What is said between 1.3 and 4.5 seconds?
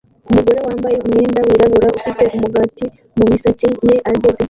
wirabura ufite umugati mumisatsi ye ageze